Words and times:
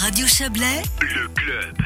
Radio 0.00 0.28
Chablais, 0.28 0.82
le 1.00 1.26
club. 1.34 1.76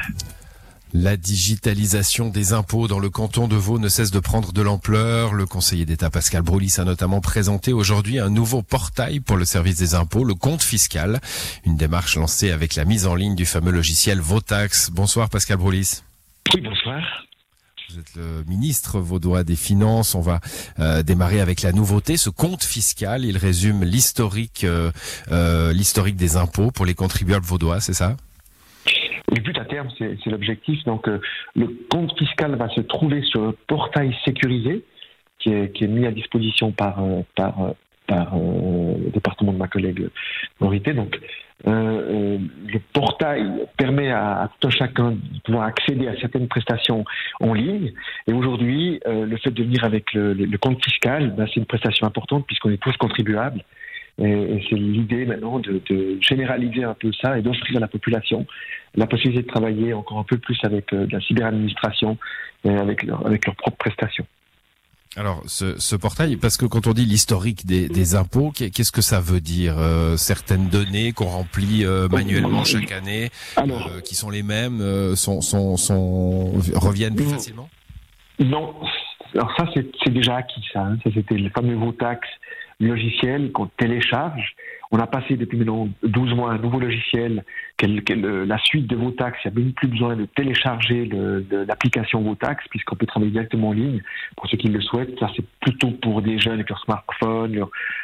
La 0.93 1.17
digitalisation 1.17 2.29
des 2.29 2.53
impôts 2.53 2.87
dans 2.87 2.99
le 2.99 3.09
canton 3.09 3.47
de 3.47 3.55
Vaud 3.55 3.79
ne 3.79 3.89
cesse 3.89 4.11
de 4.11 4.19
prendre 4.19 4.53
de 4.53 4.61
l'ampleur. 4.61 5.33
Le 5.33 5.47
conseiller 5.47 5.85
d'État 5.85 6.11
Pascal 6.11 6.43
Broulis 6.43 6.75
a 6.77 6.83
notamment 6.83 7.21
présenté 7.21 7.73
aujourd'hui 7.73 8.19
un 8.19 8.29
nouveau 8.29 8.61
portail 8.61 9.19
pour 9.19 9.35
le 9.35 9.45
service 9.45 9.77
des 9.77 9.95
impôts, 9.95 10.25
le 10.25 10.35
compte 10.35 10.61
fiscal. 10.61 11.21
Une 11.65 11.75
démarche 11.75 12.15
lancée 12.15 12.51
avec 12.51 12.75
la 12.75 12.85
mise 12.85 13.07
en 13.07 13.15
ligne 13.15 13.35
du 13.35 13.47
fameux 13.47 13.71
logiciel 13.71 14.19
Votax. 14.19 14.91
Bonsoir 14.91 15.31
Pascal 15.31 15.57
Broulis. 15.57 16.03
Oui, 16.53 16.61
bonsoir. 16.61 17.01
Vous 17.89 17.99
êtes 17.99 18.15
le 18.15 18.43
ministre 18.47 18.99
vaudois 18.99 19.43
des 19.43 19.55
Finances. 19.55 20.15
On 20.15 20.21
va 20.21 20.39
euh, 20.79 21.03
démarrer 21.03 21.41
avec 21.41 21.61
la 21.61 21.71
nouveauté, 21.71 22.17
ce 22.17 22.29
compte 22.29 22.63
fiscal. 22.63 23.25
Il 23.25 23.37
résume 23.37 23.83
l'historique, 23.83 24.63
euh, 24.63 24.91
euh, 25.31 25.73
l'historique 25.73 26.15
des 26.15 26.37
impôts 26.37 26.71
pour 26.71 26.85
les 26.85 26.93
contribuables 26.93 27.45
vaudois, 27.45 27.79
c'est 27.79 27.93
ça? 27.93 28.15
Le 29.31 29.41
but 29.41 29.57
à 29.57 29.65
terme, 29.65 29.89
c'est 29.97 30.29
l'objectif. 30.29 30.83
Donc, 30.85 31.07
euh, 31.07 31.19
le 31.55 31.67
compte 31.89 32.17
fiscal 32.17 32.55
va 32.55 32.69
se 32.69 32.81
trouver 32.81 33.21
sur 33.23 33.43
un 33.43 33.53
portail 33.67 34.15
sécurisé 34.25 34.83
qui 35.39 35.49
est, 35.49 35.71
qui 35.75 35.83
est 35.83 35.87
mis 35.87 36.05
à 36.05 36.11
disposition 36.11 36.71
par, 36.71 36.99
euh, 37.03 37.21
par, 37.35 37.61
euh, 37.61 37.71
par 38.13 38.35
euh, 38.35 38.93
le 39.05 39.11
département 39.11 39.53
de 39.53 39.57
ma 39.57 39.67
collègue 39.67 40.07
Morité. 40.59 40.93
Donc, 40.93 41.19
euh, 41.65 41.71
euh, 41.71 42.37
le 42.67 42.79
portail 42.93 43.43
permet 43.77 44.11
à, 44.11 44.49
tout 44.59 44.67
un 44.67 44.71
chacun 44.71 45.11
de 45.11 45.39
pouvoir 45.43 45.65
accéder 45.65 46.07
à 46.07 46.15
certaines 46.19 46.47
prestations 46.47 47.03
en 47.39 47.53
ligne. 47.53 47.93
Et 48.27 48.33
aujourd'hui, 48.33 48.99
le 49.05 49.37
fait 49.37 49.51
de 49.51 49.63
venir 49.63 49.83
avec 49.83 50.13
le, 50.13 50.57
compte 50.57 50.83
fiscal, 50.83 51.33
ben, 51.35 51.47
c'est 51.47 51.59
une 51.59 51.65
prestation 51.65 52.05
importante 52.05 52.45
puisqu'on 52.45 52.69
est 52.69 52.81
tous 52.81 52.95
contribuables. 52.97 53.63
Et, 54.19 54.63
c'est 54.69 54.75
l'idée 54.75 55.25
maintenant 55.25 55.59
de, 55.59 55.81
généraliser 56.21 56.83
un 56.83 56.93
peu 56.93 57.11
ça 57.19 57.37
et 57.37 57.41
d'offrir 57.41 57.77
à 57.77 57.79
la 57.79 57.87
population 57.87 58.45
la 58.95 59.07
possibilité 59.07 59.41
de 59.43 59.47
travailler 59.47 59.93
encore 59.93 60.19
un 60.19 60.23
peu 60.23 60.37
plus 60.37 60.59
avec 60.63 60.91
la 60.91 61.19
cyberadministration 61.21 62.17
et 62.63 62.69
avec, 62.69 63.03
leur, 63.03 63.25
avec 63.25 63.45
leurs 63.47 63.55
propres 63.55 63.77
prestations. 63.77 64.27
Alors, 65.15 65.43
ce, 65.45 65.79
ce 65.79 65.95
portail, 65.95 66.37
parce 66.37 66.57
que 66.57 66.65
quand 66.65 66.87
on 66.87 66.93
dit 66.93 67.05
l'historique 67.05 67.65
des, 67.67 67.87
des 67.87 68.15
impôts, 68.15 68.49
qu'est- 68.51 68.71
qu'est-ce 68.71 68.91
que 68.91 69.01
ça 69.01 69.19
veut 69.19 69.41
dire 69.41 69.75
Euh, 69.77 70.17
Certaines 70.17 70.69
données 70.69 71.11
qu'on 71.11 71.25
remplit 71.27 71.85
euh, 71.85 72.07
manuellement 72.09 72.63
chaque 72.63 72.91
année, 72.91 73.29
Alors, 73.55 73.87
euh, 73.95 73.99
qui 74.01 74.15
sont 74.15 74.31
les 74.31 74.41
mêmes, 74.41 74.81
euh, 74.81 75.15
sont, 75.15 75.41
sont, 75.41 75.77
sont, 75.77 76.53
reviennent 76.73 77.15
plus 77.15 77.25
facilement? 77.29 77.69
Non, 78.39 78.73
alors 79.35 79.51
ça 79.57 79.67
c'est 79.75 79.85
c'est 80.03 80.09
déjà 80.11 80.37
acquis 80.37 80.63
ça. 80.73 80.81
hein. 80.81 80.97
Ça 81.03 81.11
c'était 81.13 81.35
le 81.35 81.49
fameux 81.51 81.75
Votax 81.75 82.27
logiciel 82.79 83.51
qu'on 83.51 83.67
télécharge. 83.77 84.55
On 84.95 84.99
a 84.99 85.07
passé 85.07 85.37
depuis 85.37 85.57
maintenant 85.57 85.89
12 86.03 86.35
mois 86.35 86.51
un 86.51 86.59
nouveau 86.59 86.79
logiciel, 86.79 87.43
euh, 87.83 88.45
la 88.45 88.59
suite 88.59 88.85
de 88.85 88.95
Votax. 88.95 89.39
Il 89.43 89.51
n'y 89.51 89.57
a 89.57 89.59
même 89.63 89.73
plus 89.73 89.87
besoin 89.87 90.15
de 90.15 90.25
télécharger 90.25 91.09
l'application 91.67 92.21
Votax 92.21 92.63
puisqu'on 92.69 92.95
peut 92.95 93.07
travailler 93.07 93.31
directement 93.31 93.69
en 93.69 93.73
ligne. 93.73 94.03
Pour 94.37 94.47
ceux 94.47 94.57
qui 94.57 94.67
le 94.67 94.79
souhaitent, 94.81 95.17
ça 95.19 95.31
c'est 95.35 95.43
plutôt 95.61 95.89
pour 95.99 96.21
des 96.21 96.37
jeunes 96.37 96.53
avec 96.53 96.69
leur 96.69 96.79
smartphone, 96.81 97.55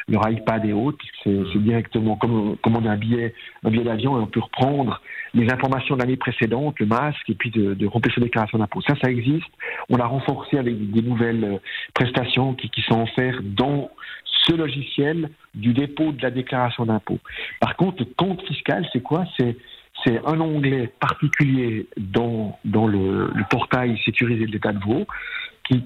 leur, 0.08 0.28
iPad 0.28 0.66
et 0.66 0.72
autres. 0.72 0.98
c'est 1.22 1.58
directement 1.58 2.16
comme 2.16 2.56
commander 2.56 2.88
un 2.88 2.96
billet, 2.96 3.34
un 3.62 3.70
billet 3.70 3.84
d'avion 3.84 4.18
et 4.18 4.22
on 4.22 4.26
peut 4.26 4.40
reprendre 4.40 5.00
les 5.32 5.48
informations 5.48 5.94
de 5.94 6.00
l'année 6.00 6.16
précédente, 6.16 6.80
le 6.80 6.86
masque 6.86 7.30
et 7.30 7.34
puis 7.34 7.52
de, 7.52 7.74
de 7.74 7.86
remplir 7.86 8.12
sa 8.12 8.20
déclaration 8.20 8.58
d'impôt. 8.58 8.80
Ça, 8.80 8.94
ça 9.00 9.08
existe. 9.08 9.46
On 9.90 9.96
l'a 9.96 10.06
renforcé 10.06 10.58
avec 10.58 10.90
des 10.90 11.02
nouvelles 11.02 11.44
euh, 11.44 11.58
prestations 11.94 12.54
qui, 12.54 12.68
qui 12.68 12.82
sont 12.82 13.00
offertes 13.00 13.44
dans 13.44 13.90
ce 14.46 14.54
logiciel 14.54 15.30
du 15.54 15.72
dépôt 15.72 16.12
de 16.12 16.22
la 16.22 16.30
déclaration 16.30 16.86
d'impôt. 16.86 17.18
Par 17.60 17.76
contre, 17.76 17.98
le 18.00 18.08
compte 18.16 18.42
fiscal, 18.42 18.86
c'est 18.92 19.02
quoi? 19.02 19.24
C'est 19.38 19.56
c'est 20.04 20.18
un 20.26 20.40
onglet 20.40 20.90
particulier 21.00 21.86
dans, 21.98 22.58
dans 22.64 22.86
le, 22.86 23.30
portail 23.50 24.00
sécurisé 24.04 24.46
de 24.46 24.52
l'État 24.52 24.72
de 24.72 24.78
Vaud 24.78 25.06
qui, 25.64 25.82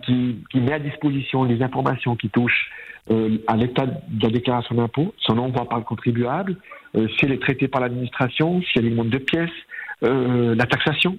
qui, 0.51 0.61
met 0.61 0.73
à 0.73 0.79
disposition 0.79 1.45
les 1.45 1.63
informations 1.63 2.15
qui 2.15 2.29
touchent 2.29 2.71
euh, 3.11 3.39
à 3.47 3.57
l'état 3.57 3.87
de 3.87 4.23
la 4.23 4.31
déclaration 4.31 4.77
d'impôt, 4.77 5.15
son 5.19 5.39
envoi 5.39 5.69
par 5.69 5.79
le 5.79 5.85
contribuable, 5.85 6.57
euh, 6.97 7.09
si 7.09 7.25
elle 7.25 7.33
est 7.33 7.43
traitée 7.43 7.69
par 7.69 7.81
l'administration, 7.81 8.63
si 8.63 8.79
elle 8.79 8.87
est 8.87 8.91
demande 8.91 9.11
de 9.11 9.19
pièces, 9.19 9.51
euh, 10.05 10.55
la 10.55 10.67
taxation, 10.67 11.19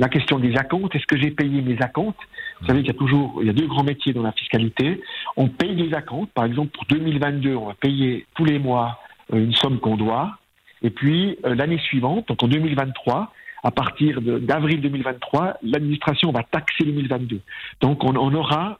la 0.00 0.08
question 0.08 0.38
des 0.38 0.56
acomptes, 0.56 0.94
est-ce 0.96 1.06
que 1.06 1.18
j'ai 1.18 1.30
payé 1.30 1.60
mes 1.60 1.80
acomptes? 1.82 2.18
Vous 2.60 2.66
savez 2.66 2.80
qu'il 2.80 2.88
y 2.88 2.96
a 2.96 2.98
toujours, 2.98 3.36
il 3.42 3.46
y 3.46 3.50
a 3.50 3.52
deux 3.52 3.66
grands 3.66 3.84
métiers 3.84 4.14
dans 4.14 4.22
la 4.22 4.32
fiscalité. 4.32 5.02
On 5.36 5.48
paye 5.48 5.76
des 5.76 5.94
acomptes, 5.94 6.32
par 6.32 6.46
exemple 6.46 6.70
pour 6.70 6.86
2022, 6.86 7.54
on 7.54 7.66
va 7.66 7.74
payer 7.74 8.26
tous 8.34 8.46
les 8.46 8.58
mois 8.58 8.98
euh, 9.34 9.44
une 9.44 9.52
somme 9.52 9.78
qu'on 9.78 9.98
doit, 9.98 10.38
et 10.82 10.88
puis 10.88 11.38
euh, 11.44 11.54
l'année 11.54 11.78
suivante, 11.78 12.28
donc 12.28 12.42
en 12.42 12.48
2023, 12.48 13.30
à 13.62 13.70
partir 13.70 14.22
d'avril 14.22 14.80
2023, 14.80 15.58
l'administration 15.62 16.32
va 16.32 16.44
taxer 16.44 16.84
2022. 16.84 17.42
Donc 17.82 18.02
on, 18.02 18.16
aura 18.16 18.78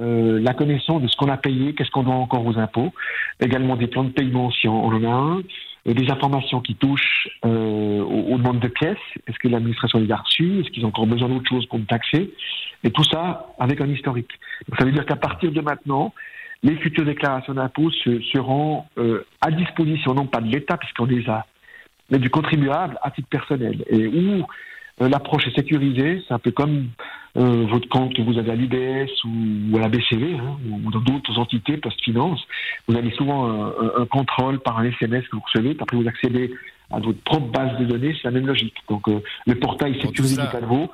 euh, 0.00 0.40
la 0.40 0.52
connaissance 0.52 1.00
de 1.00 1.06
ce 1.06 1.16
qu'on 1.16 1.28
a 1.28 1.36
payé, 1.36 1.74
qu'est-ce 1.74 1.92
qu'on 1.92 2.02
doit 2.02 2.14
encore 2.14 2.44
aux 2.44 2.58
impôts, 2.58 2.92
également 3.40 3.76
des 3.76 3.86
plans 3.86 4.02
de 4.02 4.10
paiement 4.10 4.50
si 4.50 4.66
on 4.66 4.86
en 4.86 5.04
a 5.04 5.14
un, 5.14 5.42
des 5.94 6.10
informations 6.10 6.60
qui 6.60 6.74
touchent 6.74 7.28
euh, 7.44 8.00
aux, 8.02 8.38
demandes 8.38 8.58
de 8.58 8.68
pièces, 8.68 8.96
est-ce 9.26 9.38
que 9.38 9.48
l'administration 9.48 9.98
les 9.98 10.10
a 10.10 10.16
reçues, 10.16 10.60
est-ce 10.60 10.70
qu'ils 10.70 10.84
ont 10.84 10.88
encore 10.88 11.06
besoin 11.06 11.28
d'autre 11.28 11.48
chose 11.48 11.66
pour 11.66 11.78
me 11.78 11.84
taxer, 11.84 12.32
et 12.82 12.90
tout 12.90 13.04
ça 13.04 13.46
avec 13.58 13.80
un 13.80 13.88
historique. 13.88 14.30
Donc 14.68 14.78
ça 14.78 14.84
veut 14.84 14.92
dire 14.92 15.06
qu'à 15.06 15.16
partir 15.16 15.52
de 15.52 15.60
maintenant, 15.60 16.12
les 16.62 16.76
futures 16.76 17.04
déclarations 17.04 17.54
d'impôts 17.54 17.90
se- 17.90 18.20
seront 18.32 18.84
euh, 18.98 19.24
à 19.40 19.50
disposition 19.50 20.14
non 20.14 20.26
pas 20.26 20.40
de 20.40 20.48
l'État 20.48 20.76
puisqu'on 20.76 21.04
les 21.04 21.28
a, 21.28 21.46
mais 22.10 22.18
du 22.18 22.30
contribuable 22.30 22.98
à 23.02 23.10
titre 23.10 23.28
personnel. 23.28 23.84
Et 23.88 24.06
où 24.06 24.44
euh, 25.02 25.08
l'approche 25.08 25.46
est 25.46 25.54
sécurisée, 25.54 26.22
c'est 26.26 26.34
un 26.34 26.38
peu 26.38 26.50
comme 26.50 26.88
euh, 27.36 27.66
votre 27.66 27.88
compte 27.88 28.14
que 28.14 28.22
vous 28.22 28.38
avez 28.38 28.52
à 28.52 28.54
l'UBS 28.54 29.10
ou, 29.24 29.76
à 29.76 29.80
la 29.80 29.88
BCV 29.88 30.34
hein, 30.34 30.56
ou 30.70 30.90
dans 30.90 31.00
d'autres 31.00 31.38
entités 31.38 31.76
post-finance. 31.76 32.40
Vous 32.88 32.96
avez 32.96 33.10
souvent 33.12 33.72
un, 33.98 34.06
contrôle 34.06 34.60
par 34.60 34.78
un 34.78 34.84
SMS 34.84 35.26
que 35.28 35.36
vous 35.36 35.42
recevez, 35.42 35.74
puis 35.74 35.82
après 35.82 35.96
vous 35.96 36.08
accédez 36.08 36.52
à 36.90 37.00
votre 37.00 37.20
propre 37.22 37.48
base 37.48 37.78
de 37.78 37.84
données, 37.84 38.14
c'est 38.14 38.28
la 38.28 38.30
même 38.30 38.46
logique. 38.46 38.76
Donc 38.88 39.08
euh, 39.08 39.20
le 39.46 39.54
portail 39.56 40.00
sécurisé 40.00 40.40
du 40.40 40.48
cadre, 40.48 40.88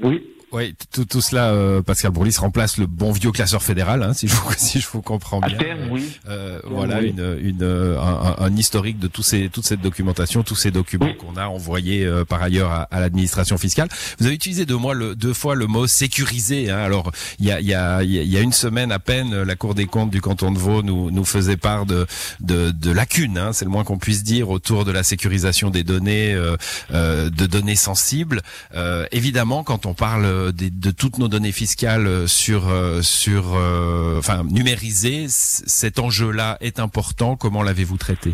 oui, 0.00 0.22
Oui, 0.50 0.74
tout, 0.92 1.04
tout 1.04 1.20
cela, 1.20 1.50
euh, 1.50 1.82
Pascal 1.82 2.10
Broulis 2.10 2.34
remplace 2.38 2.78
le 2.78 2.86
bon 2.86 3.12
vieux 3.12 3.30
classeur 3.32 3.62
fédéral, 3.62 4.02
hein, 4.02 4.14
si 4.14 4.28
je 4.28 4.34
vous, 4.34 4.50
si 4.56 4.80
je 4.80 4.86
vous 4.90 5.02
comprends 5.02 5.40
à 5.40 5.48
bien. 5.48 5.58
terme, 5.58 5.80
oui. 5.90 6.10
Euh, 6.28 6.58
Oui, 6.64 6.70
voilà 6.74 7.00
oui. 7.00 7.08
une, 7.08 7.38
une, 7.42 7.62
euh, 7.62 8.00
un, 8.00 8.44
un- 8.46 8.56
historique 8.56 8.98
de 8.98 9.08
tous 9.08 9.22
ces, 9.22 9.50
toute 9.50 9.66
cette 9.66 9.82
documentation, 9.82 10.42
tous 10.42 10.54
ces 10.56 10.70
documents 10.70 11.04
Oui. 11.06 11.16
qu'on 11.18 11.36
a 11.36 11.46
envoyés 11.48 12.04
euh, 12.06 12.24
par 12.24 12.42
ailleurs 12.42 12.70
à, 12.72 12.82
à 12.90 13.00
l'administration 13.00 13.58
fiscale. 13.58 13.88
Vous 14.18 14.24
avez 14.26 14.34
utilisé 14.34 14.64
deux, 14.64 14.76
mois 14.78 14.94
le, 14.94 15.14
deux 15.14 15.34
fois 15.34 15.54
le 15.54 15.66
mot 15.66 15.86
sécurisé. 15.86 16.70
Hein. 16.70 16.78
Alors 16.78 17.12
il 17.38 17.44
y 17.46 17.52
a, 17.52 17.60
il 17.60 17.66
y, 17.66 17.74
a, 17.74 18.02
y 18.02 18.36
a 18.36 18.40
une 18.40 18.52
semaine 18.54 18.90
à 18.90 18.98
peine, 18.98 19.42
la 19.42 19.54
Cour 19.54 19.74
des 19.74 19.84
comptes 19.86 20.10
du 20.10 20.22
canton 20.22 20.50
de 20.50 20.58
Vaud 20.58 20.82
nous, 20.82 21.10
nous 21.10 21.24
faisait 21.26 21.58
part 21.58 21.84
de, 21.84 22.06
de, 22.40 22.70
de 22.70 22.90
lacunes, 22.90 23.36
hein, 23.36 23.52
c'est 23.52 23.66
le 23.66 23.70
moins 23.70 23.84
qu'on 23.84 23.98
puisse 23.98 24.22
dire, 24.24 24.48
autour 24.48 24.84
de 24.86 24.92
la 24.92 25.02
sécurisation 25.02 25.68
des 25.68 25.84
données, 25.84 26.32
euh, 26.32 26.56
euh, 26.92 27.28
de 27.28 27.44
données 27.46 27.76
sensibles. 27.76 28.40
Euh, 28.74 29.04
évidemment, 29.12 29.62
quand 29.62 29.84
on 29.84 29.92
parle 29.92 30.26
des- 30.52 30.70
de 30.70 30.90
toutes 30.90 31.18
nos 31.18 31.28
données 31.28 31.52
fiscales 31.52 32.28
sur 32.28 32.68
euh, 32.68 33.02
sur 33.02 33.54
euh, 33.56 34.18
enfin 34.18 34.44
numérisées, 34.44 35.26
cet 35.28 35.98
enjeu-là 35.98 36.56
est 36.60 36.78
important. 36.80 37.36
Comment 37.36 37.62
l'avez-vous 37.62 37.96
traité? 37.98 38.32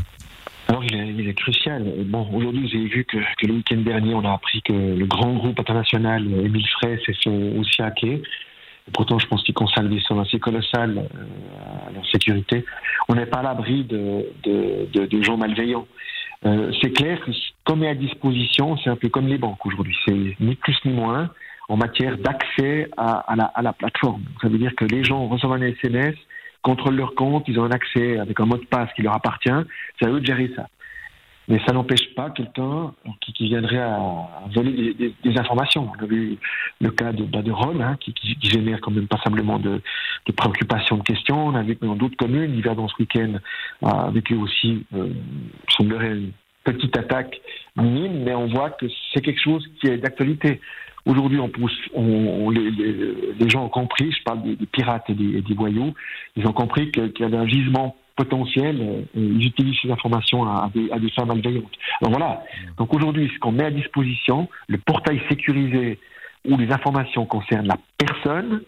Alors 0.69 0.83
il 0.85 0.95
est, 0.95 1.09
il 1.09 1.29
est 1.29 1.35
crucial. 1.35 1.83
Bon, 2.07 2.27
aujourd'hui, 2.33 2.63
vous 2.67 2.77
avez 2.79 2.89
vu 2.89 3.05
que, 3.05 3.19
que 3.39 3.47
le 3.47 3.55
week-end 3.55 3.77
dernier, 3.79 4.15
on 4.15 4.25
a 4.25 4.33
appris 4.33 4.63
que 4.63 4.73
le 4.73 5.07
grand 5.07 5.35
groupe 5.35 5.59
international 5.61 6.27
euh, 6.27 6.47
Émile 6.47 6.67
Frey 6.81 6.99
s'est 7.05 7.15
fait 7.23 7.31
aussi 7.59 7.83
hacker. 7.83 8.19
Pourtant, 8.93 9.19
je 9.19 9.27
pense 9.27 9.43
qu'il 9.43 9.55
consacre 9.55 9.89
des 9.89 10.01
sommes 10.01 10.21
assez 10.21 10.39
colossales 10.39 10.99
euh, 10.99 11.89
à 11.89 11.93
leur 11.93 12.07
sécurité. 12.11 12.65
On 13.09 13.15
n'est 13.15 13.27
pas 13.27 13.39
à 13.39 13.43
l'abri 13.43 13.85
de, 13.85 14.27
de, 14.45 15.07
de, 15.07 15.23
gens 15.23 15.37
malveillants. 15.39 15.87
Euh, 16.45 16.71
c'est 16.83 16.91
clair 16.93 17.19
que 17.25 17.33
ce 17.33 17.41
qu'on 17.65 17.81
à 17.83 17.95
disposition, 17.95 18.77
c'est 18.79 18.91
un 18.91 18.97
peu 18.97 19.09
comme 19.09 19.27
les 19.27 19.39
banques 19.39 19.65
aujourd'hui. 19.65 19.97
C'est 20.05 20.37
ni 20.41 20.55
plus 20.57 20.77
ni 20.85 20.93
moins 20.93 21.31
en 21.69 21.77
matière 21.77 22.19
d'accès 22.19 22.91
à, 22.97 23.35
la, 23.63 23.73
plateforme. 23.73 24.23
Ça 24.43 24.49
veut 24.49 24.59
dire 24.59 24.75
que 24.77 24.85
les 24.85 25.05
gens 25.05 25.27
reçoivent 25.27 25.53
un 25.53 25.63
SMS, 25.63 26.15
contrôlent 26.63 26.97
leur 26.97 27.15
compte, 27.15 27.45
ils 27.49 27.59
ont 27.59 27.65
un 27.65 27.71
accès 27.71 28.19
avec 28.19 28.39
un 28.41 28.47
mot 28.47 28.57
de 28.57 28.67
passe 28.67 28.91
qui 28.95 29.03
leur 29.03 29.15
appartient. 29.15 29.51
C'est 29.99 30.07
à 30.07 30.11
eux 30.11 30.21
de 30.21 30.27
gérer 30.27 30.51
ça. 30.55 30.67
Mais 31.47 31.61
ça 31.67 31.75
n'empêche 31.75 32.15
pas 32.15 32.31
quelqu'un 32.31 32.95
qui, 33.21 33.49
viendrait 33.49 33.79
à, 33.79 33.99
voler 34.55 34.95
des, 34.95 35.39
informations. 35.39 35.91
On 35.95 36.03
a 36.03 36.07
vu 36.07 36.39
le 36.81 36.91
cas 36.91 37.13
de, 37.13 37.25
bah, 37.25 37.43
de 37.43 37.53
Ron, 37.53 37.81
hein, 37.81 37.97
qui, 38.01 38.15
génère 38.41 38.81
quand 38.81 38.91
même 38.91 39.09
passablement 39.09 39.59
de, 39.59 39.83
de 40.25 40.33
préoccupations, 40.33 40.97
de 40.97 41.03
questions. 41.03 41.49
On 41.49 41.55
a 41.55 41.63
vu 41.63 41.77
que 41.77 41.85
dans 41.85 41.97
d'autres 41.97 42.17
communes, 42.17 42.53
l'hiver 42.53 42.75
dans 42.75 42.89
ce 42.89 42.95
week-end, 42.99 43.35
a 43.83 44.11
vécu 44.11 44.35
aussi, 44.37 44.87
euh, 44.95 45.09
semblerait, 45.69 46.13
une 46.13 46.33
petite 46.65 46.97
attaque 46.97 47.39
minime, 47.77 48.25
mais 48.25 48.35
on 48.35 48.47
voit 48.47 48.71
que 48.71 48.87
c'est 49.13 49.21
quelque 49.21 49.41
chose 49.41 49.67
qui 49.81 49.89
est 49.89 49.99
d'actualité. 49.99 50.61
Aujourd'hui, 51.07 51.39
on 51.39 51.49
pousse, 51.49 51.79
on, 51.95 52.03
on- 52.03 52.51
les, 52.51 52.71
les- 52.71 53.49
gens 53.51 53.65
ont 53.67 53.69
compris, 53.69 54.11
je 54.11 54.23
parle 54.23 54.43
des, 54.43 54.57
pirates 54.67 55.09
et 55.11 55.15
des, 55.15 55.39
et 55.39 55.55
voyous, 55.55 55.93
ils 56.37 56.47
ont 56.47 56.53
compris 56.53 56.91
qu'il 56.91 57.13
y 57.21 57.25
avait 57.25 57.37
un 57.37 57.47
gisement 57.47 57.95
potentiel, 58.17 58.79
euh, 58.81 59.03
ils 59.15 59.47
utilisent 59.47 59.79
ces 59.83 59.91
informations 59.91 60.45
à, 60.45 60.65
à 60.65 60.71
des, 60.75 60.91
à 60.91 60.99
des 60.99 61.11
fins 61.11 61.25
malveillantes. 61.27 61.77
Alors 62.01 62.13
voilà, 62.13 62.43
Donc 62.79 62.95
aujourd'hui, 62.95 63.31
ce 63.35 63.39
qu'on 63.41 63.53
met 63.53 63.65
à 63.65 63.71
disposition, 63.71 64.49
le 64.69 64.79
portail 64.79 65.21
sécurisé 65.29 65.99
où 66.49 66.57
les 66.57 66.71
informations 66.73 67.27
concernent 67.27 67.67
la 67.67 67.79
personne, 67.99 68.63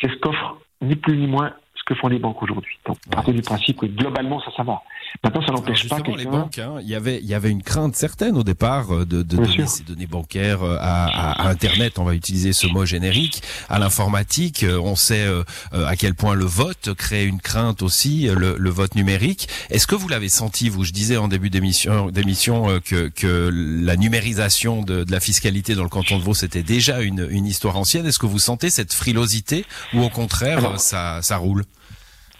c'est 0.00 0.10
ce 0.10 0.16
qu'offre 0.16 0.60
ni 0.82 0.96
plus 0.96 1.16
ni 1.16 1.26
moins 1.26 1.52
que 1.86 1.94
font 1.94 2.08
les 2.08 2.18
banques 2.18 2.42
aujourd'hui. 2.42 2.78
Donc, 2.84 2.98
partir 3.10 3.32
du 3.32 3.42
principe 3.42 3.80
que 3.80 3.86
globalement, 3.86 4.40
ça, 4.40 4.50
ça 4.56 4.64
va. 4.64 4.82
Maintenant, 5.22 5.40
ça 5.46 5.52
n'empêche 5.52 5.88
pas 5.88 6.00
que 6.00 6.10
les 6.10 6.24
banques, 6.24 6.58
hein, 6.58 6.74
il 6.82 6.88
y 6.88 6.96
avait, 6.96 7.18
il 7.18 7.26
y 7.26 7.34
avait 7.34 7.50
une 7.50 7.62
crainte 7.62 7.94
certaine 7.94 8.36
au 8.36 8.42
départ 8.42 8.92
euh, 8.92 9.06
de, 9.06 9.22
de 9.22 9.36
donner 9.36 9.66
ces 9.66 9.84
données 9.84 10.08
bancaires 10.08 10.64
euh, 10.64 10.76
à, 10.80 11.44
à, 11.44 11.48
Internet. 11.48 11.98
On 12.00 12.04
va 12.04 12.14
utiliser 12.14 12.52
ce 12.52 12.66
mot 12.66 12.84
générique. 12.84 13.40
À 13.68 13.78
l'informatique, 13.78 14.64
euh, 14.64 14.80
on 14.80 14.96
sait 14.96 15.26
à 15.72 15.94
quel 15.96 16.14
point 16.14 16.34
le 16.34 16.44
vote 16.44 16.92
crée 16.94 17.24
une 17.24 17.40
crainte 17.40 17.82
aussi, 17.82 18.26
le, 18.26 18.56
le 18.58 18.70
vote 18.70 18.96
numérique. 18.96 19.48
Est-ce 19.70 19.86
que 19.86 19.94
vous 19.94 20.08
l'avez 20.08 20.28
senti, 20.28 20.68
vous? 20.68 20.82
Je 20.84 20.92
disais 20.92 21.16
en 21.16 21.28
début 21.28 21.50
d'émission, 21.50 22.10
d'émission 22.10 22.80
que, 22.84 23.08
que 23.08 23.50
la 23.52 23.96
numérisation 23.96 24.82
de, 24.82 25.04
de, 25.04 25.12
la 25.12 25.20
fiscalité 25.20 25.74
dans 25.74 25.84
le 25.84 25.88
canton 25.88 26.18
de 26.18 26.22
Vaud, 26.22 26.34
c'était 26.34 26.64
déjà 26.64 27.00
une, 27.00 27.28
une 27.30 27.46
histoire 27.46 27.76
ancienne. 27.76 28.06
Est-ce 28.06 28.18
que 28.18 28.26
vous 28.26 28.40
sentez 28.40 28.70
cette 28.70 28.92
frilosité 28.92 29.64
ou 29.94 30.02
au 30.02 30.08
contraire, 30.08 30.80
ça, 30.80 31.22
ça 31.22 31.36
roule? 31.36 31.64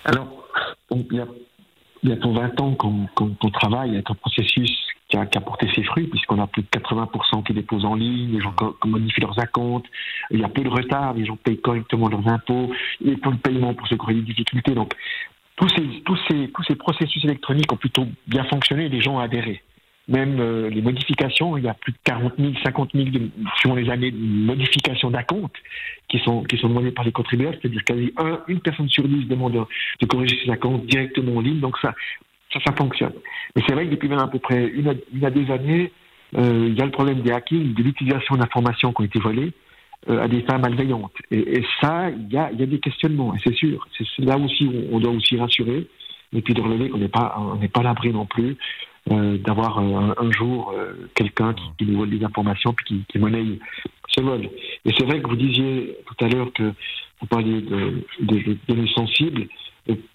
Alors, 0.07 0.29
il 0.93 1.17
y 1.17 1.21
a 1.21 1.27
bientôt 2.03 2.33
20 2.33 2.61
ans 2.61 2.75
qu'on 2.75 3.51
travaille 3.51 3.91
avec 3.91 4.09
un 4.09 4.15
processus 4.15 4.71
qui 5.09 5.17
a, 5.17 5.27
porté 5.41 5.69
ses 5.75 5.83
fruits, 5.83 6.07
puisqu'on 6.07 6.41
a 6.41 6.47
plus 6.47 6.63
de 6.63 6.69
80% 6.69 7.45
qui 7.45 7.53
déposent 7.53 7.85
en 7.85 7.95
ligne, 7.95 8.33
les 8.33 8.41
gens 8.41 8.55
modifient 8.85 9.21
leurs 9.21 9.39
acomptes, 9.39 9.87
il 10.31 10.41
y 10.41 10.45
a 10.45 10.49
peu 10.49 10.63
de 10.63 10.69
retard, 10.69 11.15
les 11.15 11.25
gens 11.25 11.37
payent 11.37 11.61
correctement 11.61 12.09
leurs 12.09 12.27
impôts, 12.29 12.73
il 13.01 13.11
y 13.11 13.15
a 13.15 13.17
peu 13.17 13.31
de 13.31 13.37
paiement 13.37 13.75
pour 13.75 13.87
ceux 13.89 13.97
qui 13.97 14.05
ont 14.05 14.13
des 14.13 14.23
difficultés. 14.23 14.75
Donc, 14.75 14.93
tous 15.57 15.69
ces, 15.71 16.03
tous, 16.05 16.19
ces, 16.29 16.49
tous 16.49 16.63
ces 16.65 16.77
processus 16.77 17.25
électroniques 17.25 17.73
ont 17.73 17.77
plutôt 17.77 18.07
bien 18.27 18.45
fonctionné 18.45 18.87
et 18.87 18.89
les 18.89 19.01
gens 19.01 19.17
ont 19.17 19.21
adhéré 19.21 19.63
même 20.09 20.39
euh, 20.39 20.71
les 20.71 20.83
modifications, 20.83 21.57
il 21.57 21.65
y 21.65 21.69
a 21.69 21.75
plus 21.75 21.93
de 21.93 21.99
40 22.05 22.35
000, 22.39 22.53
50 22.63 22.91
000 22.95 23.07
sur 23.61 23.75
les 23.75 23.91
années 23.91 24.13
de 24.13 24.17
modifications 24.17 25.11
d'acompte 25.11 25.57
qui 26.09 26.19
sont, 26.21 26.45
qui 26.45 26.57
sont 26.59 26.69
demandées 26.69 26.93
par 26.93 27.05
les 27.05 27.13
contribuables, 27.13 27.59
c'est-à-dire 27.61 27.83
quasi 27.85 28.13
un, 28.17 28.41
une 28.47 28.61
personne 28.61 28.89
sur 28.89 29.07
dix 29.09 29.25
demande 29.27 29.67
de 30.01 30.07
corriger 30.07 30.39
ses 30.45 30.51
acomptes 30.51 30.87
directement 30.87 31.37
en 31.37 31.41
ligne, 31.41 31.59
donc 31.59 31.77
ça, 31.79 31.93
ça, 32.53 32.61
ça 32.65 32.73
fonctionne. 32.73 33.15
Mais 33.55 33.63
c'est 33.67 33.75
vrai 33.75 33.87
que 33.87 33.91
depuis 33.91 34.09
maintenant 34.09 34.27
à 34.27 34.31
peu 34.31 34.39
près 34.39 34.69
une 34.69 34.89
à, 34.89 34.95
une 35.13 35.25
à 35.25 35.31
deux 35.31 35.51
années, 35.51 35.93
euh, 36.37 36.67
il 36.69 36.79
y 36.79 36.83
a 36.83 36.85
le 36.85 36.93
problème 36.93 37.23
des 37.23 37.33
hacking, 37.33 37.75
de 37.75 37.83
l'utilisation 37.83 38.37
d'informations 38.37 38.93
qui 38.93 39.03
ont 39.03 39.05
été 39.05 39.19
volées 39.19 39.53
euh, 40.09 40.23
à 40.23 40.29
des 40.29 40.43
fins 40.43 40.59
malveillantes. 40.59 41.15
Et, 41.33 41.59
et 41.59 41.67
ça, 41.81 42.11
il 42.11 42.33
y 42.33 42.37
a, 42.37 42.51
il 42.53 42.61
y 42.61 42.63
a 42.63 42.67
des 42.67 42.79
questionnements, 42.79 43.35
c'est 43.43 43.55
sûr. 43.55 43.89
C'est 43.99 44.25
là 44.25 44.39
aussi 44.39 44.67
où 44.67 44.95
on 44.95 45.01
doit 45.01 45.13
aussi 45.13 45.37
rassurer, 45.37 45.89
et 46.33 46.43
puis 46.43 46.55
de 46.55 46.61
relever 46.61 46.91
qu'on 46.91 46.99
n'est 46.99 47.09
pas, 47.09 47.37
on 47.39 47.67
pas 47.67 47.83
l'abri 47.83 48.13
non 48.13 48.27
plus 48.27 48.57
d'avoir 49.09 49.79
euh, 49.79 50.15
un, 50.19 50.33
jour 50.33 50.73
euh, 50.77 51.09
quelqu'un 51.15 51.55
qui, 51.55 51.63
qui, 51.79 51.87
nous 51.87 51.99
vole 51.99 52.11
des 52.11 52.25
informations 52.25 52.73
puis 52.73 52.87
qui, 52.87 53.05
qui 53.09 53.19
monnaie 53.19 53.59
ce 54.09 54.21
vol. 54.21 54.49
Et 54.85 54.93
c'est 54.99 55.05
vrai 55.05 55.21
que 55.21 55.29
vous 55.29 55.37
disiez 55.37 55.97
tout 56.07 56.25
à 56.25 56.29
l'heure 56.29 56.53
que 56.53 56.73
vous 57.21 57.27
parliez 57.29 57.61
de, 57.61 58.57
données 58.69 58.91
sensibles. 58.95 59.47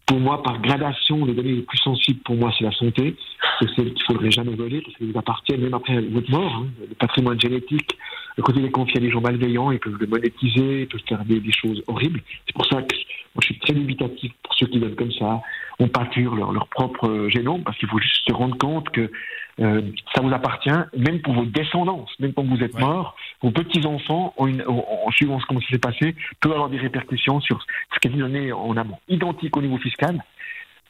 pour 0.06 0.20
moi, 0.20 0.44
par 0.44 0.62
gradation, 0.62 1.26
les 1.26 1.34
données 1.34 1.54
les 1.54 1.62
plus 1.62 1.78
sensibles 1.78 2.20
pour 2.20 2.36
moi, 2.36 2.54
c'est 2.58 2.66
la 2.66 2.72
santé. 2.72 3.16
C'est 3.60 3.70
celle 3.76 3.94
qu'il 3.94 4.04
ne 4.10 4.14
faudrait 4.14 4.32
jamais 4.32 4.56
voler 4.56 4.82
parce 4.82 4.98
qu'elles 4.98 5.18
appartiennent 5.18 5.62
même 5.62 5.74
après 5.74 6.02
votre 6.02 6.30
mort. 6.30 6.56
Hein. 6.58 6.68
Le 6.90 6.96
patrimoine 6.96 7.40
génétique, 7.40 7.98
le 8.36 8.44
côté 8.44 8.60
des 8.60 8.72
confier 8.72 8.98
à 8.98 9.00
des 9.00 9.10
gens 9.10 9.22
malveillants, 9.22 9.72
ils 9.72 9.80
peuvent 9.80 9.98
le 10.00 10.08
monétiser, 10.08 10.82
ils 10.82 10.88
peuvent 10.88 11.02
faire 11.08 11.24
des, 11.24 11.40
des 11.40 11.52
choses 11.54 11.82
horribles. 11.88 12.22
C'est 12.46 12.56
pour 12.56 12.66
ça 12.66 12.82
que 12.82 12.96
je 13.40 13.46
suis 13.46 13.60
très 13.60 13.74
dubitatif 13.74 14.34
pour 14.44 14.54
ceux 14.56 14.68
qui 14.68 14.80
donnent 14.80 14.96
comme 14.96 15.14
ça 15.14 15.42
on 15.82 15.88
pâture 15.88 16.36
leur, 16.36 16.52
leur 16.52 16.68
propre 16.68 17.28
génome, 17.30 17.64
parce 17.64 17.78
qu'il 17.78 17.90
faut 17.90 18.00
juste 18.00 18.28
se 18.28 18.34
rendre 18.34 18.58
compte 18.58 18.90
que 18.92 19.12
euh, 19.60 19.82
ça 20.16 20.22
vous 20.22 20.32
appartient, 20.32 20.70
même 20.96 21.22
pour 21.22 21.34
vos 21.34 21.46
descendants, 21.46 22.06
même 22.20 22.34
quand 22.34 22.44
vous 22.44 22.64
êtes 22.64 22.80
mort, 22.80 23.16
vos 23.42 23.52
petits-enfants, 23.52 24.34
en 24.38 25.12
suivant 25.12 25.40
comment 25.48 25.60
ça 25.62 25.68
s'est 25.72 25.80
passé, 25.80 26.16
peuvent 26.40 26.54
avoir 26.54 26.70
des 26.70 26.78
répercussions 26.78 27.42
sur 27.42 27.60
ce 27.94 28.00
qui 28.00 28.08
est 28.08 28.18
donné 28.18 28.52
en 28.54 28.78
amont. 28.78 28.98
Identique 29.10 29.56
au 29.58 29.62
niveau 29.62 29.78
fiscal, 29.78 30.24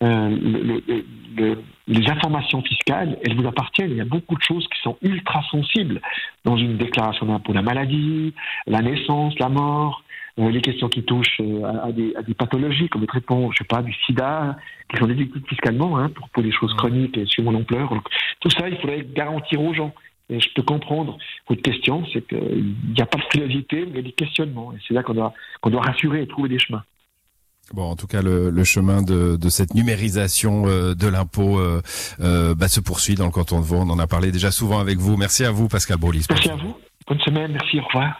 euh, 0.01 1.55
les 1.87 2.09
informations 2.09 2.61
fiscales, 2.61 3.17
elles 3.23 3.35
vous 3.35 3.47
appartiennent. 3.47 3.91
Il 3.91 3.97
y 3.97 4.01
a 4.01 4.05
beaucoup 4.05 4.35
de 4.35 4.41
choses 4.41 4.67
qui 4.67 4.81
sont 4.81 4.97
ultra 5.01 5.43
sensibles 5.51 6.01
dans 6.45 6.57
une 6.57 6.77
déclaration 6.77 7.25
d'impôt. 7.25 7.53
La 7.53 7.61
maladie, 7.61 8.33
la 8.67 8.81
naissance, 8.81 9.37
la 9.39 9.49
mort, 9.49 10.03
euh, 10.39 10.49
les 10.49 10.61
questions 10.61 10.87
qui 10.89 11.03
touchent 11.03 11.41
euh, 11.41 11.83
à, 11.83 11.91
des, 11.91 12.15
à, 12.15 12.21
des, 12.23 12.33
pathologies 12.33 12.89
comme 12.89 13.01
le 13.01 13.07
traitement, 13.07 13.51
je 13.51 13.57
sais 13.57 13.67
pas, 13.67 13.81
du 13.81 13.93
sida, 14.05 14.57
qui 14.89 14.97
sont 14.97 15.07
déductibles 15.07 15.47
fiscalement 15.47 15.97
hein, 15.97 16.09
pour, 16.09 16.29
pour 16.29 16.41
des 16.41 16.51
choses 16.51 16.73
chroniques 16.75 17.17
et 17.17 17.25
sur 17.25 17.43
mon 17.43 17.55
ampleur. 17.55 17.93
tout 18.39 18.49
ça, 18.49 18.69
il 18.69 18.77
faudrait 18.77 19.05
garantir 19.13 19.61
aux 19.61 19.73
gens. 19.73 19.93
Et 20.29 20.39
je 20.39 20.47
peux 20.55 20.63
comprendre 20.63 21.17
votre 21.49 21.61
question, 21.61 22.05
c'est 22.13 22.25
qu'il 22.25 22.73
n'y 22.95 23.01
a 23.01 23.05
pas 23.05 23.17
de 23.17 23.23
frilosité, 23.25 23.85
mais 23.93 24.01
des 24.01 24.13
questionnements. 24.13 24.71
Et 24.71 24.77
c'est 24.87 24.93
là 24.93 25.03
qu'on 25.03 25.13
doit, 25.13 25.33
qu'on 25.59 25.69
doit 25.69 25.81
rassurer 25.81 26.21
et 26.21 26.27
trouver 26.27 26.47
des 26.47 26.59
chemins. 26.59 26.83
Bon, 27.73 27.83
en 27.83 27.95
tout 27.95 28.07
cas, 28.07 28.21
le, 28.21 28.49
le 28.49 28.63
chemin 28.63 29.01
de, 29.01 29.37
de, 29.37 29.49
cette 29.49 29.73
numérisation 29.73 30.63
euh, 30.67 30.93
de 30.93 31.07
l'impôt 31.07 31.59
euh, 31.59 31.81
euh, 32.19 32.53
bah, 32.53 32.67
se 32.67 32.81
poursuit 32.81 33.15
dans 33.15 33.25
le 33.25 33.31
canton 33.31 33.59
de 33.59 33.65
Vaud. 33.65 33.77
On 33.77 33.89
en 33.89 33.99
a 33.99 34.07
parlé 34.07 34.31
déjà 34.31 34.51
souvent 34.51 34.79
avec 34.79 34.97
vous. 34.97 35.15
Merci 35.15 35.45
à 35.45 35.51
vous, 35.51 35.69
Pascal 35.69 35.97
Brolis. 35.97 36.25
Merci 36.29 36.49
à 36.49 36.55
vous. 36.55 36.75
Bonne 37.07 37.21
semaine. 37.21 37.51
Merci. 37.53 37.79
Au 37.79 37.85
revoir. 37.85 38.19